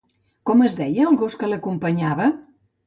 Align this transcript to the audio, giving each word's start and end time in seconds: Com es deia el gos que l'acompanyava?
Com 0.49 0.63
es 0.69 0.77
deia 0.79 1.05
el 1.11 1.21
gos 1.21 1.39
que 1.43 1.51
l'acompanyava? 1.53 2.31